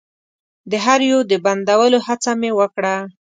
د 0.71 0.73
هر 0.85 0.99
يو 1.11 1.19
د 1.31 1.33
بندولو 1.45 1.99
هڅه 2.07 2.31
مې 2.39 2.51
وکړه. 2.59 2.95